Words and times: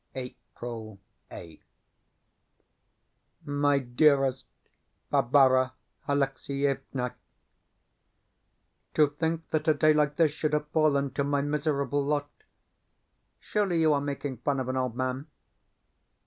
April 0.15 0.99
8th 1.29 1.59
MY 3.45 3.77
DEAREST 3.77 4.45
BARBARA 5.11 5.73
ALEXIEVNA, 6.07 7.13
To 8.95 9.07
think 9.07 9.47
that 9.51 9.67
a 9.67 9.75
day 9.75 9.93
like 9.93 10.15
this 10.15 10.31
should 10.31 10.53
have 10.53 10.67
fallen 10.69 11.11
to 11.13 11.23
my 11.23 11.41
miserable 11.41 12.03
lot! 12.03 12.31
Surely 13.39 13.79
you 13.79 13.93
are 13.93 14.01
making 14.01 14.37
fun 14.37 14.59
of 14.59 14.69
an 14.69 14.75
old 14.75 14.95
man?... 14.95 15.27